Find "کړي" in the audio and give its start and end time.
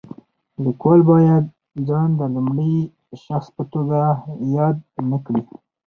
5.25-5.43